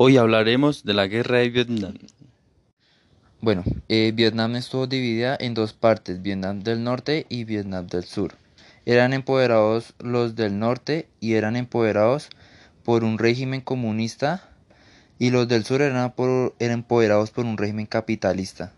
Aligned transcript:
Hoy 0.00 0.16
hablaremos 0.16 0.84
de 0.84 0.94
la 0.94 1.08
guerra 1.08 1.38
de 1.38 1.50
Vietnam. 1.50 1.94
Bueno, 3.40 3.64
eh, 3.88 4.12
Vietnam 4.14 4.54
estuvo 4.54 4.86
dividida 4.86 5.36
en 5.40 5.54
dos 5.54 5.72
partes, 5.72 6.22
Vietnam 6.22 6.60
del 6.60 6.84
Norte 6.84 7.26
y 7.28 7.42
Vietnam 7.42 7.88
del 7.88 8.04
Sur. 8.04 8.36
Eran 8.86 9.12
empoderados 9.12 9.94
los 9.98 10.36
del 10.36 10.60
norte 10.60 11.08
y 11.18 11.32
eran 11.32 11.56
empoderados 11.56 12.30
por 12.84 13.02
un 13.02 13.18
régimen 13.18 13.60
comunista 13.60 14.48
y 15.18 15.30
los 15.30 15.48
del 15.48 15.64
sur 15.64 15.82
eran, 15.82 16.14
eran 16.60 16.78
empoderados 16.78 17.32
por 17.32 17.44
un 17.44 17.58
régimen 17.58 17.86
capitalista. 17.86 18.72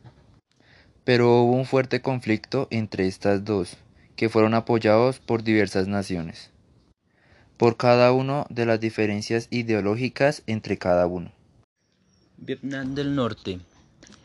Pero 1.04 1.42
hubo 1.42 1.52
un 1.52 1.66
fuerte 1.66 2.00
conflicto 2.00 2.66
entre 2.70 3.06
estas 3.06 3.44
dos, 3.44 3.76
que 4.16 4.30
fueron 4.30 4.54
apoyados 4.54 5.18
por 5.18 5.42
diversas 5.42 5.86
naciones 5.86 6.50
por 7.60 7.76
cada 7.76 8.10
uno 8.12 8.46
de 8.48 8.64
las 8.64 8.80
diferencias 8.80 9.46
ideológicas 9.50 10.42
entre 10.46 10.78
cada 10.78 11.06
uno. 11.06 11.30
Vietnam 12.38 12.94
del 12.94 13.14
Norte 13.14 13.60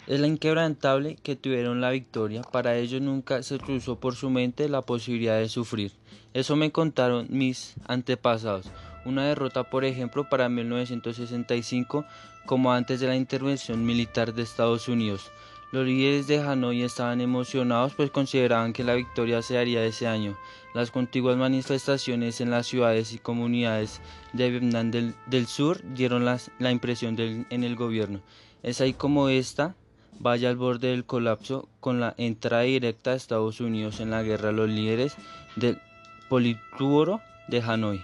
es 0.08 0.22
la 0.22 0.28
inquebrantable 0.28 1.18
que 1.22 1.36
tuvieron 1.36 1.82
la 1.82 1.90
victoria. 1.90 2.44
Para 2.44 2.78
ellos 2.78 3.02
nunca 3.02 3.44
se 3.44 3.58
cruzó 3.58 4.00
por 4.00 4.16
su 4.16 4.30
mente 4.30 4.70
la 4.70 4.84
posibilidad 4.84 5.38
de 5.38 5.50
sufrir. 5.50 5.92
Eso 6.34 6.56
me 6.56 6.72
contaron 6.72 7.28
mis 7.30 7.74
antepasados. 7.90 8.72
Una 9.04 9.26
derrota, 9.26 9.70
por 9.70 9.84
ejemplo, 9.84 10.30
para 10.30 10.48
1965, 10.48 12.06
como 12.46 12.72
antes 12.72 13.02
de 13.02 13.08
la 13.08 13.18
intervención 13.18 13.86
militar 13.86 14.34
de 14.34 14.44
Estados 14.44 14.88
Unidos. 14.88 15.30
Los 15.76 15.86
líderes 15.86 16.26
de 16.28 16.40
Hanoi 16.40 16.84
estaban 16.84 17.20
emocionados 17.20 17.96
pues 17.96 18.10
consideraban 18.10 18.72
que 18.72 18.86
la 18.86 18.94
victoria 18.94 19.42
se 19.42 19.58
haría 19.58 19.84
ese 19.84 20.08
año. 20.08 20.38
Las 20.74 20.90
contiguas 20.90 21.36
manifestaciones 21.36 22.40
en 22.40 22.50
las 22.50 22.66
ciudades 22.66 23.12
y 23.12 23.18
comunidades 23.18 24.00
de 24.32 24.52
Vietnam 24.52 24.90
del, 24.90 25.48
Sur 25.48 25.82
dieron 25.84 26.24
la 26.24 26.72
impresión 26.72 27.18
en 27.20 27.64
el 27.66 27.76
gobierno. 27.76 28.22
Es 28.64 28.80
ahí 28.80 28.94
como 28.94 29.28
esta 29.28 29.76
vaya 30.18 30.48
al 30.48 30.56
borde 30.56 30.92
del 30.92 31.04
colapso 31.04 31.68
con 31.82 32.00
la 32.00 32.14
entrada 32.18 32.64
directa 32.64 33.12
de 33.12 33.18
Estados 33.18 33.60
Unidos 33.60 34.00
en 34.00 34.12
la 34.12 34.24
guerra 34.24 34.54
los 34.54 34.70
líderes 34.70 35.18
del 35.58 35.82
Politburo 36.30 37.20
de 37.50 37.62
Hanoi 37.62 38.02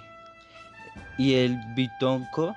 y 1.18 1.36
el 1.36 1.58
Bitonco 1.74 2.54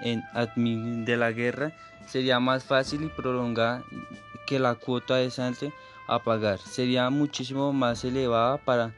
en 0.00 0.24
admin 0.34 1.04
de 1.04 1.16
la 1.16 1.30
guerra 1.30 1.72
sería 2.08 2.40
más 2.40 2.64
fácil 2.64 3.04
y 3.04 3.08
prolongada 3.08 3.84
que 4.48 4.58
la 4.58 4.74
cuota 4.76 5.16
de 5.16 5.30
sante 5.30 5.74
a 6.06 6.22
pagar 6.22 6.58
sería 6.58 7.10
muchísimo 7.10 7.74
más 7.74 8.02
elevada 8.02 8.56
para 8.56 8.94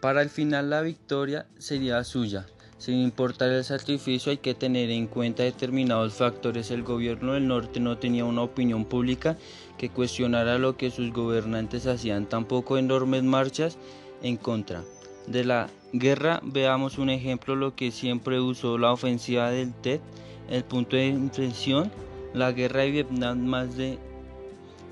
para 0.00 0.22
el 0.22 0.30
final 0.30 0.70
la 0.70 0.82
victoria 0.82 1.46
sería 1.58 2.04
suya. 2.04 2.46
Sin 2.78 2.96
importar 3.00 3.50
el 3.50 3.64
sacrificio 3.64 4.30
hay 4.30 4.36
que 4.36 4.54
tener 4.54 4.90
en 4.90 5.08
cuenta 5.08 5.42
determinados 5.42 6.14
factores. 6.14 6.70
El 6.70 6.84
gobierno 6.84 7.32
del 7.32 7.48
norte 7.48 7.80
no 7.80 7.98
tenía 7.98 8.24
una 8.24 8.42
opinión 8.42 8.84
pública 8.84 9.36
que 9.78 9.88
cuestionara 9.88 10.58
lo 10.58 10.76
que 10.76 10.92
sus 10.92 11.12
gobernantes 11.12 11.86
hacían, 11.86 12.26
tampoco 12.26 12.78
enormes 12.78 13.24
marchas 13.24 13.78
en 14.22 14.36
contra 14.36 14.84
de 15.26 15.44
la 15.44 15.68
guerra. 15.92 16.40
Veamos 16.44 16.98
un 16.98 17.10
ejemplo 17.10 17.56
lo 17.56 17.74
que 17.74 17.90
siempre 17.90 18.38
usó 18.38 18.78
la 18.78 18.92
ofensiva 18.92 19.50
del 19.50 19.72
TED, 19.72 20.00
el 20.48 20.62
punto 20.62 20.94
de 20.94 21.06
inflexión 21.06 21.90
la 22.36 22.52
guerra 22.52 22.82
de 22.82 22.90
Vietnam, 22.90 23.46
más 23.46 23.78
de 23.78 23.98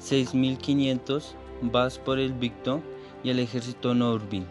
6.500 0.00 1.34
vas 1.60 1.98
por 1.98 2.18
el 2.18 2.32
Victor 2.32 2.80
y 3.22 3.28
el 3.28 3.38
ejército 3.38 3.94
Norvin. 3.94 4.46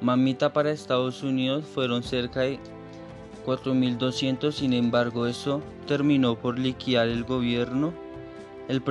Mamita 0.00 0.52
para 0.52 0.72
Estados 0.72 1.22
Unidos 1.22 1.64
fueron 1.64 2.02
cerca 2.02 2.40
de 2.40 2.58
4.200, 3.46 4.50
sin 4.50 4.72
embargo 4.72 5.28
eso 5.28 5.62
terminó 5.86 6.34
por 6.36 6.58
liquidar 6.58 7.06
el 7.06 7.22
gobierno, 7.22 7.94
el, 8.66 8.82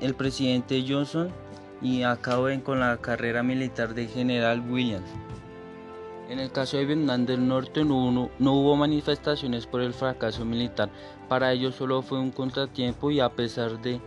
el 0.00 0.14
presidente 0.14 0.84
Johnson 0.88 1.28
y 1.82 2.02
acabó 2.02 2.48
con 2.64 2.80
la 2.80 2.96
carrera 2.96 3.42
militar 3.42 3.92
de 3.92 4.06
general 4.06 4.64
Williams. 4.70 5.10
En 6.28 6.40
el 6.40 6.50
caso 6.50 6.76
de 6.76 6.86
Vietnam 6.86 7.24
del 7.24 7.46
Norte 7.46 7.84
no, 7.84 8.30
hubo 8.38 8.76
manifestaciones 8.76 9.66
por 9.66 9.80
el 9.80 9.94
fracaso 9.94 10.44
militar, 10.44 10.90
para 11.28 11.52
ellos 11.52 11.76
solo 11.76 12.02
fue 12.02 12.18
un 12.18 12.32
contratiempo 12.32 13.12
y 13.12 13.20
a 13.20 13.28
pesar 13.28 13.80
de 13.80 14.00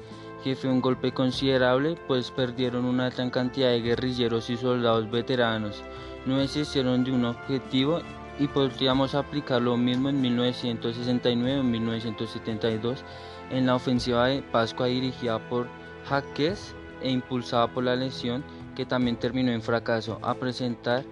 que 0.44 0.56
fue 0.56 0.70
un 0.70 0.82
golpe 0.82 1.14
considerable, 1.14 1.98
pues 2.08 2.32
perdieron 2.32 2.86
una 2.86 3.10
gran 3.10 3.30
cantidad 3.30 3.70
de 3.70 3.82
guerrilleros 3.82 4.50
y 4.50 4.58
soldados 4.58 5.10
veteranos. 5.10 5.82
No 6.26 6.38
desistieron 6.38 7.04
de 7.06 7.12
un 7.12 7.26
objetivo 7.26 8.02
y 8.38 8.48
podríamos 8.48 9.16
aplicar 9.16 9.62
lo 9.62 9.78
mismo 9.78 10.10
en 10.10 10.22
1969 10.22 11.60
o 11.60 11.64
1972 11.64 13.04
en 13.50 13.66
la 13.66 13.76
ofensiva 13.76 14.28
de 14.28 14.42
Pascua 14.42 14.88
dirigida 14.88 15.40
por 15.50 15.68
Jaques 16.06 16.76
e 17.02 17.12
impulsada 17.12 17.68
por 17.68 17.84
la 17.86 17.96
lesión 17.96 18.44
que 18.76 18.86
también 18.86 19.18
terminó 19.18 19.52
en 19.52 19.62
fracaso 19.62 20.20
a 20.22 20.36
presentar 20.36 21.04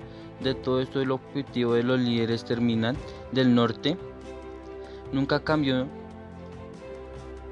de 0.42 0.54
todo 0.54 0.82
esto 0.82 1.02
el 1.02 1.12
objetivo 1.12 1.74
de 1.74 1.84
los 1.84 2.00
líderes 2.00 2.46
terminal 2.46 2.96
del 3.32 3.54
norte 3.54 3.98
nunca 5.12 5.44
cambió 5.44 5.88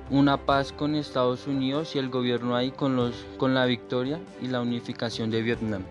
una 0.10 0.46
paz 0.46 0.72
con 0.72 0.96
Estados 0.96 1.48
Unidos 1.48 1.96
y 1.96 2.00
el 2.00 2.10
gobierno 2.10 2.56
ahí 2.56 2.72
con, 2.72 2.96
los, 2.96 3.26
con 3.38 3.54
la 3.54 3.66
victoria 3.66 4.20
y 4.42 4.48
la 4.48 4.62
unificación 4.62 5.32
de 5.32 5.42
Vietnam. 5.42 5.84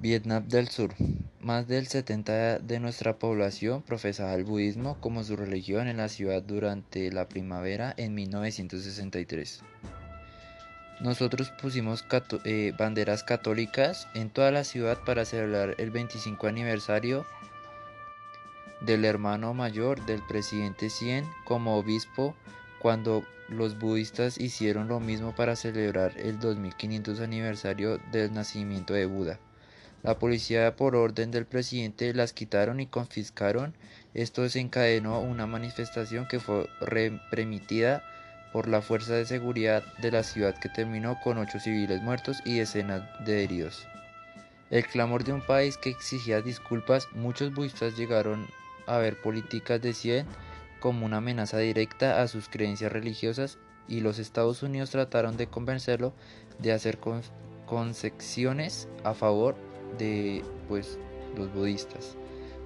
Vietnam 0.00 0.46
del 0.48 0.68
Sur. 0.68 0.94
Más 1.40 1.66
del 1.66 1.88
70% 1.88 2.60
de 2.60 2.80
nuestra 2.80 3.18
población 3.18 3.82
profesaba 3.82 4.34
el 4.34 4.44
budismo 4.44 4.98
como 5.00 5.24
su 5.24 5.36
religión 5.36 5.88
en 5.88 5.98
la 5.98 6.08
ciudad 6.08 6.42
durante 6.42 7.10
la 7.10 7.28
primavera 7.28 7.94
en 7.96 8.14
1963. 8.14 9.62
Nosotros 11.00 11.50
pusimos 11.50 12.04
eh, 12.44 12.72
banderas 12.78 13.24
católicas 13.24 14.08
en 14.14 14.30
toda 14.30 14.50
la 14.50 14.64
ciudad 14.64 14.98
para 15.04 15.24
celebrar 15.24 15.74
el 15.78 15.90
25 15.90 16.46
aniversario 16.46 17.26
del 18.80 19.04
hermano 19.04 19.54
mayor 19.54 20.04
del 20.06 20.22
presidente 20.22 20.90
Cien 20.90 21.24
como 21.44 21.76
obispo 21.76 22.34
cuando 22.78 23.24
los 23.48 23.78
budistas 23.78 24.38
hicieron 24.38 24.88
lo 24.88 25.00
mismo 25.00 25.34
para 25.34 25.56
celebrar 25.56 26.12
el 26.16 26.38
2500 26.38 27.20
aniversario 27.20 27.98
del 28.12 28.32
nacimiento 28.32 28.94
de 28.94 29.06
Buda. 29.06 29.38
La 30.02 30.18
policía 30.18 30.76
por 30.76 30.96
orden 30.96 31.30
del 31.30 31.46
presidente 31.46 32.12
las 32.12 32.34
quitaron 32.34 32.78
y 32.78 32.86
confiscaron. 32.86 33.74
Esto 34.12 34.42
desencadenó 34.42 35.20
una 35.20 35.46
manifestación 35.46 36.28
que 36.28 36.40
fue 36.40 36.68
repremitida 36.80 38.04
por 38.54 38.68
la 38.68 38.80
fuerza 38.80 39.14
de 39.14 39.26
seguridad 39.26 39.82
de 40.00 40.12
la 40.12 40.22
ciudad 40.22 40.56
que 40.56 40.68
terminó 40.68 41.18
con 41.20 41.38
ocho 41.38 41.58
civiles 41.58 42.00
muertos 42.02 42.40
y 42.44 42.58
decenas 42.58 43.02
de 43.26 43.42
heridos. 43.42 43.88
El 44.70 44.86
clamor 44.86 45.24
de 45.24 45.32
un 45.32 45.40
país 45.40 45.76
que 45.76 45.90
exigía 45.90 46.40
disculpas, 46.40 47.08
muchos 47.14 47.52
budistas 47.52 47.96
llegaron 47.96 48.46
a 48.86 48.98
ver 48.98 49.20
políticas 49.20 49.82
de 49.82 49.92
Cien 49.92 50.26
como 50.78 51.04
una 51.04 51.16
amenaza 51.16 51.58
directa 51.58 52.22
a 52.22 52.28
sus 52.28 52.48
creencias 52.48 52.92
religiosas 52.92 53.58
y 53.88 54.02
los 54.02 54.20
Estados 54.20 54.62
Unidos 54.62 54.90
trataron 54.90 55.36
de 55.36 55.48
convencerlo 55.48 56.14
de 56.60 56.70
hacer 56.70 57.00
concesiones 57.66 58.86
a 59.02 59.14
favor 59.14 59.56
de 59.98 60.44
pues, 60.68 60.96
los 61.36 61.52
budistas 61.52 62.16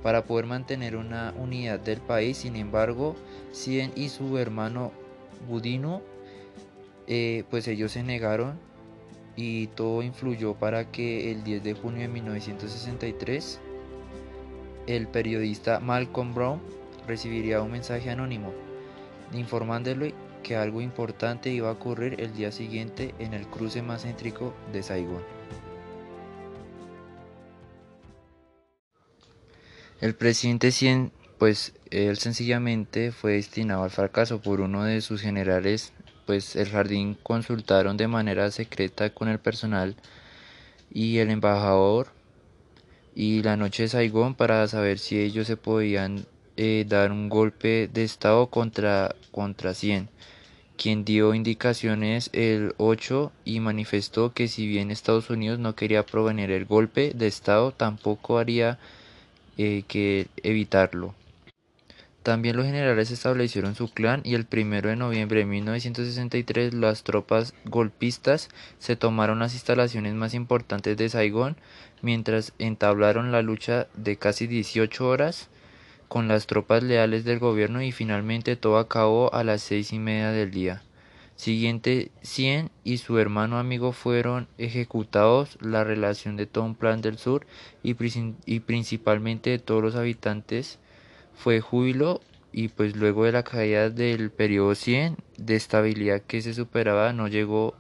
para 0.02 0.24
poder 0.24 0.44
mantener 0.44 0.96
una 0.96 1.32
unidad 1.38 1.80
del 1.80 2.02
país. 2.02 2.36
Sin 2.36 2.56
embargo, 2.56 3.16
Cien 3.52 3.90
y 3.96 4.10
su 4.10 4.36
hermano 4.36 4.92
Budino, 5.46 6.02
eh, 7.06 7.44
pues 7.50 7.68
ellos 7.68 7.92
se 7.92 8.02
negaron 8.02 8.58
y 9.36 9.68
todo 9.68 10.02
influyó 10.02 10.54
para 10.54 10.90
que 10.90 11.30
el 11.30 11.44
10 11.44 11.62
de 11.62 11.74
junio 11.74 12.00
de 12.00 12.08
1963 12.08 13.60
el 14.86 15.06
periodista 15.06 15.80
Malcolm 15.80 16.34
Brown 16.34 16.60
recibiría 17.06 17.62
un 17.62 17.70
mensaje 17.70 18.10
anónimo 18.10 18.52
informándole 19.32 20.14
que 20.42 20.56
algo 20.56 20.80
importante 20.80 21.50
iba 21.50 21.68
a 21.68 21.72
ocurrir 21.72 22.20
el 22.20 22.32
día 22.34 22.52
siguiente 22.52 23.14
en 23.18 23.34
el 23.34 23.46
cruce 23.46 23.82
más 23.82 24.02
céntrico 24.02 24.54
de 24.72 24.82
Saigón. 24.82 25.22
El 30.00 30.14
presidente 30.14 30.70
Cien 30.70 31.12
pues 31.38 31.72
él 31.90 32.18
sencillamente 32.18 33.12
fue 33.12 33.34
destinado 33.34 33.84
al 33.84 33.90
fracaso 33.90 34.40
por 34.40 34.60
uno 34.60 34.84
de 34.84 35.00
sus 35.00 35.22
generales, 35.22 35.92
pues 36.26 36.56
el 36.56 36.68
jardín 36.68 37.16
consultaron 37.22 37.96
de 37.96 38.08
manera 38.08 38.50
secreta 38.50 39.10
con 39.10 39.28
el 39.28 39.38
personal 39.38 39.96
y 40.90 41.18
el 41.18 41.30
embajador 41.30 42.08
y 43.14 43.42
la 43.42 43.56
noche 43.56 43.84
de 43.84 43.88
Saigón 43.88 44.34
para 44.34 44.66
saber 44.68 44.98
si 44.98 45.18
ellos 45.18 45.46
se 45.46 45.56
podían 45.56 46.26
eh, 46.56 46.84
dar 46.88 47.12
un 47.12 47.28
golpe 47.28 47.88
de 47.92 48.04
estado 48.04 48.48
contra, 48.48 49.14
contra 49.30 49.74
100, 49.74 50.08
quien 50.76 51.04
dio 51.04 51.34
indicaciones 51.34 52.30
el 52.32 52.74
8 52.78 53.32
y 53.44 53.60
manifestó 53.60 54.32
que 54.32 54.48
si 54.48 54.66
bien 54.66 54.90
Estados 54.90 55.30
Unidos 55.30 55.58
no 55.58 55.74
quería 55.76 56.04
provenir 56.04 56.50
el 56.50 56.64
golpe 56.64 57.12
de 57.14 57.26
estado, 57.28 57.72
tampoco 57.72 58.38
haría 58.38 58.78
eh, 59.56 59.84
que 59.88 60.28
evitarlo. 60.42 61.14
También 62.28 62.58
los 62.58 62.66
generales 62.66 63.10
establecieron 63.10 63.74
su 63.74 63.88
clan 63.88 64.20
y 64.22 64.34
el 64.34 64.46
1 64.52 64.82
de 64.82 64.96
noviembre 64.96 65.38
de 65.38 65.46
1963 65.46 66.74
las 66.74 67.02
tropas 67.02 67.54
golpistas 67.64 68.50
se 68.78 68.96
tomaron 68.96 69.38
las 69.38 69.54
instalaciones 69.54 70.12
más 70.12 70.34
importantes 70.34 70.98
de 70.98 71.08
Saigón 71.08 71.56
mientras 72.02 72.52
entablaron 72.58 73.32
la 73.32 73.40
lucha 73.40 73.86
de 73.94 74.18
casi 74.18 74.46
18 74.46 75.08
horas 75.08 75.48
con 76.08 76.28
las 76.28 76.46
tropas 76.46 76.82
leales 76.82 77.24
del 77.24 77.38
gobierno 77.38 77.80
y 77.80 77.92
finalmente 77.92 78.56
todo 78.56 78.76
acabó 78.76 79.32
a 79.32 79.42
las 79.42 79.62
seis 79.62 79.94
y 79.94 79.98
media 79.98 80.30
del 80.30 80.50
día. 80.50 80.82
Siguiente, 81.34 82.10
Cien 82.20 82.70
y 82.84 82.98
su 82.98 83.18
hermano 83.18 83.58
amigo 83.58 83.92
fueron 83.92 84.48
ejecutados. 84.58 85.56
La 85.62 85.82
relación 85.82 86.36
de 86.36 86.44
todo 86.44 86.64
un 86.64 86.74
plan 86.74 87.00
del 87.00 87.16
sur 87.16 87.46
y, 87.82 87.96
y 88.44 88.60
principalmente 88.60 89.48
de 89.48 89.58
todos 89.58 89.82
los 89.82 89.96
habitantes 89.96 90.78
fue 91.38 91.60
júbilo 91.60 92.20
y 92.52 92.68
pues 92.68 92.96
luego 92.96 93.24
de 93.24 93.32
la 93.32 93.44
caída 93.44 93.90
del 93.90 94.30
periodo 94.30 94.74
100 94.74 95.16
de 95.36 95.54
estabilidad 95.54 96.20
que 96.22 96.42
se 96.42 96.52
superaba 96.52 97.12
no 97.12 97.28
llegó 97.28 97.74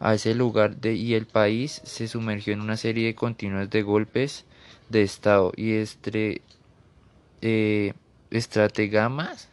a 0.00 0.14
ese 0.14 0.34
lugar 0.34 0.76
de, 0.76 0.94
y 0.94 1.14
el 1.14 1.26
país 1.26 1.80
se 1.84 2.08
sumergió 2.08 2.52
en 2.52 2.60
una 2.60 2.76
serie 2.76 3.06
de 3.06 3.14
continuos 3.14 3.70
de 3.70 3.82
golpes 3.82 4.44
de 4.88 5.02
estado 5.02 5.52
y 5.56 5.74
este 5.74 6.42
eh, 7.42 7.92
estrategamas 8.30 9.48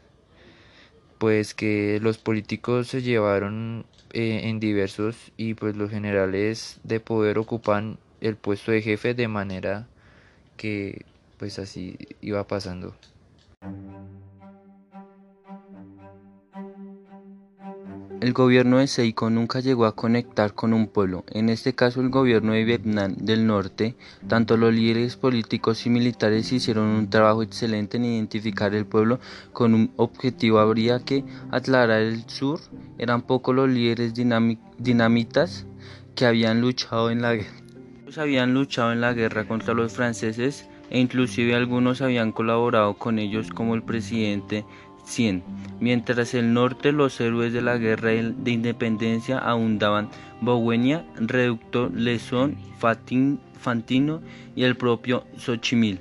pues 1.19 1.53
que 1.53 1.99
los 2.01 2.17
políticos 2.17 2.87
se 2.87 3.01
llevaron 3.01 3.85
eh, 4.13 4.41
en 4.45 4.59
diversos 4.59 5.31
y 5.37 5.53
pues 5.53 5.75
los 5.75 5.91
generales 5.91 6.79
de 6.83 6.99
poder 6.99 7.37
ocupan 7.37 7.99
el 8.21 8.35
puesto 8.35 8.71
de 8.71 8.81
jefe 8.81 9.13
de 9.13 9.27
manera 9.27 9.87
que 10.57 11.05
pues 11.37 11.59
así 11.59 11.97
iba 12.21 12.47
pasando. 12.47 12.95
El 18.27 18.33
gobierno 18.33 18.79
de 18.79 18.87
Seiko 18.87 19.29
nunca 19.29 19.61
llegó 19.61 19.85
a 19.85 19.95
conectar 19.95 20.53
con 20.53 20.73
un 20.73 20.87
pueblo, 20.87 21.23
en 21.29 21.47
este 21.47 21.73
caso 21.73 22.01
el 22.01 22.09
gobierno 22.09 22.51
de 22.51 22.65
Vietnam 22.65 23.15
del 23.15 23.47
Norte. 23.47 23.95
Tanto 24.27 24.57
los 24.57 24.73
líderes 24.73 25.15
políticos 25.15 25.85
y 25.85 25.89
militares 25.89 26.51
hicieron 26.51 26.87
un 26.87 27.09
trabajo 27.09 27.41
excelente 27.41 27.95
en 27.95 28.03
identificar 28.03 28.75
el 28.75 28.85
pueblo 28.85 29.21
con 29.53 29.73
un 29.73 29.93
objetivo. 29.95 30.59
Habría 30.59 30.99
que 30.99 31.23
aclarar 31.51 32.01
el 32.01 32.27
sur. 32.27 32.59
Eran 32.97 33.21
pocos 33.21 33.55
los 33.55 33.69
líderes 33.69 34.13
dinamitas 34.13 35.65
que 36.13 36.25
habían 36.25 36.59
luchado 36.59 37.09
en 37.09 37.21
la 37.21 37.33
guerra. 37.33 37.63
habían 38.17 38.53
luchado 38.53 38.91
en 38.91 38.99
la 38.99 39.13
guerra 39.13 39.47
contra 39.47 39.73
los 39.73 39.93
franceses 39.93 40.67
e 40.89 40.99
inclusive 40.99 41.55
algunos 41.55 42.01
habían 42.01 42.33
colaborado 42.33 42.95
con 42.95 43.19
ellos 43.19 43.51
como 43.51 43.75
el 43.75 43.83
presidente 43.83 44.65
Mientras 45.79 46.33
el 46.33 46.53
norte 46.53 46.91
los 46.91 47.19
héroes 47.21 47.53
de 47.53 47.61
la 47.61 47.77
guerra 47.77 48.09
de 48.09 48.51
independencia 48.51 49.37
aún 49.37 49.79
daban 49.79 50.09
Bowenia, 50.41 51.05
Reducto, 51.15 51.89
Lesón, 51.93 52.57
Fantino 52.77 54.21
y 54.55 54.63
el 54.63 54.75
propio 54.75 55.23
Xochimil. 55.37 55.99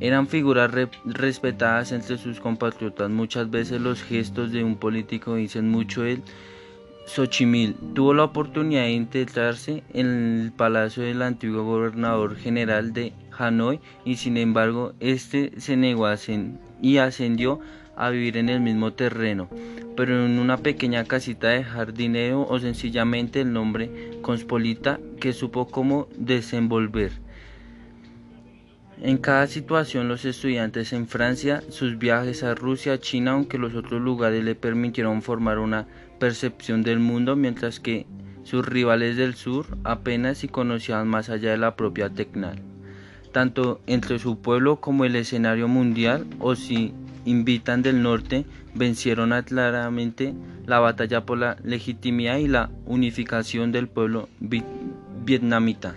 Eran 0.00 0.26
figuras 0.26 0.72
respetadas 1.04 1.92
entre 1.92 2.18
sus 2.18 2.40
compatriotas. 2.40 3.10
Muchas 3.10 3.50
veces 3.50 3.80
los 3.80 4.02
gestos 4.02 4.50
de 4.50 4.64
un 4.64 4.76
político 4.76 5.36
dicen 5.36 5.68
mucho 5.68 6.04
él. 6.04 6.22
Xochimil 7.06 7.76
tuvo 7.94 8.14
la 8.14 8.24
oportunidad 8.24 8.82
de 8.82 8.92
infiltrarse 8.92 9.82
en 9.92 10.06
el 10.06 10.52
palacio 10.52 11.02
del 11.02 11.22
antiguo 11.22 11.64
gobernador 11.64 12.36
general 12.36 12.92
de 12.92 13.12
Hanoi 13.36 13.80
y 14.04 14.16
sin 14.16 14.36
embargo 14.36 14.94
este 15.00 15.52
se 15.60 15.76
negó 15.76 16.06
a 16.06 16.16
y 16.80 16.98
ascendió 16.98 17.60
a 17.96 18.10
vivir 18.10 18.36
en 18.36 18.48
el 18.48 18.60
mismo 18.60 18.92
terreno, 18.92 19.48
pero 19.96 20.24
en 20.24 20.38
una 20.38 20.56
pequeña 20.58 21.04
casita 21.04 21.48
de 21.48 21.64
jardineo 21.64 22.46
o 22.48 22.58
sencillamente 22.58 23.40
el 23.40 23.52
nombre 23.52 24.18
Conspolita 24.22 24.98
que 25.20 25.32
supo 25.32 25.68
cómo 25.68 26.08
desenvolver. 26.16 27.12
En 29.00 29.18
cada 29.18 29.48
situación 29.48 30.06
los 30.06 30.24
estudiantes 30.24 30.92
en 30.92 31.08
Francia, 31.08 31.62
sus 31.70 31.98
viajes 31.98 32.44
a 32.44 32.54
Rusia, 32.54 33.00
China, 33.00 33.32
aunque 33.32 33.58
los 33.58 33.74
otros 33.74 34.00
lugares 34.00 34.44
le 34.44 34.54
permitieron 34.54 35.22
formar 35.22 35.58
una 35.58 35.88
percepción 36.20 36.84
del 36.84 37.00
mundo, 37.00 37.34
mientras 37.34 37.80
que 37.80 38.06
sus 38.44 38.64
rivales 38.64 39.16
del 39.16 39.34
sur 39.34 39.66
apenas 39.82 40.38
si 40.38 40.48
conocían 40.48 41.08
más 41.08 41.30
allá 41.30 41.50
de 41.50 41.58
la 41.58 41.74
propia 41.74 42.10
Tecnal, 42.10 42.60
tanto 43.32 43.80
entre 43.88 44.20
su 44.20 44.40
pueblo 44.40 44.80
como 44.80 45.04
el 45.04 45.16
escenario 45.16 45.66
mundial, 45.66 46.24
o 46.38 46.54
si 46.54 46.94
invitan 47.24 47.82
del 47.82 48.02
norte 48.02 48.44
vencieron 48.74 49.32
claramente 49.42 50.34
la 50.66 50.78
batalla 50.78 51.24
por 51.24 51.38
la 51.38 51.56
legitimidad 51.62 52.38
y 52.38 52.48
la 52.48 52.70
unificación 52.86 53.72
del 53.72 53.88
pueblo 53.88 54.28
vietnamita. 55.24 55.96